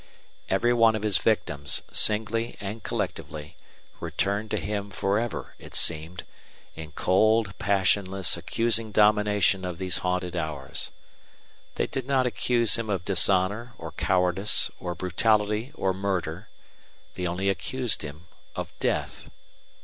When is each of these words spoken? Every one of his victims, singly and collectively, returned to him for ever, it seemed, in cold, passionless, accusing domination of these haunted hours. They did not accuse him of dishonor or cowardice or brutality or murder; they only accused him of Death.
Every 0.49 0.73
one 0.73 0.95
of 0.95 1.03
his 1.03 1.19
victims, 1.19 1.83
singly 1.91 2.57
and 2.59 2.81
collectively, 2.81 3.55
returned 3.99 4.49
to 4.49 4.57
him 4.57 4.89
for 4.89 5.19
ever, 5.19 5.53
it 5.59 5.75
seemed, 5.75 6.23
in 6.73 6.91
cold, 6.93 7.55
passionless, 7.59 8.35
accusing 8.35 8.91
domination 8.91 9.63
of 9.63 9.77
these 9.77 9.99
haunted 9.99 10.35
hours. 10.35 10.89
They 11.75 11.85
did 11.85 12.07
not 12.07 12.25
accuse 12.25 12.77
him 12.79 12.89
of 12.89 13.05
dishonor 13.05 13.75
or 13.77 13.91
cowardice 13.91 14.71
or 14.79 14.95
brutality 14.95 15.71
or 15.75 15.93
murder; 15.93 16.49
they 17.13 17.27
only 17.27 17.47
accused 17.47 18.01
him 18.01 18.25
of 18.55 18.73
Death. 18.79 19.29